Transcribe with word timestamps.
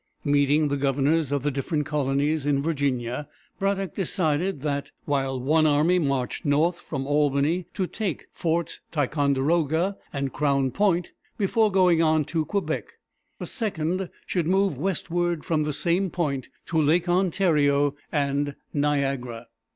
Meeting 0.25 0.69
the 0.69 0.77
governors 0.77 1.31
of 1.31 1.43
the 1.43 1.51
different 1.51 1.85
colonies 1.85 2.43
in 2.47 2.63
Virginia, 2.63 3.27
Braddock 3.59 3.93
decided 3.93 4.63
that, 4.63 4.89
while 5.05 5.39
one 5.39 5.67
army 5.67 5.99
marched 5.99 6.43
north 6.43 6.79
from 6.79 7.05
Albany 7.05 7.67
to 7.75 7.85
take 7.85 8.25
Forts 8.33 8.81
Ti 8.89 9.05
con 9.05 9.33
der 9.33 9.41
o´ga 9.43 9.95
and 10.11 10.33
Crown 10.33 10.71
Point 10.71 11.11
before 11.37 11.71
going 11.71 12.01
on 12.01 12.25
to 12.25 12.45
Quebec, 12.45 12.93
a 13.39 13.45
second 13.45 14.09
should 14.25 14.47
move 14.47 14.75
westward 14.75 15.45
from 15.45 15.65
the 15.65 15.71
same 15.71 16.09
point 16.09 16.49
to 16.65 16.81
Lake 16.81 17.07
On 17.07 17.29
tā´ri 17.29 17.69
o 17.71 17.93
and 18.11 18.55
Niagara. 18.73 19.49